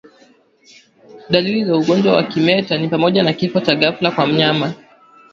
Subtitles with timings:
[1.29, 4.73] Dalili za ugonjwa wa kimeta ni pamoja na kifo cha ghafla kwa wanyama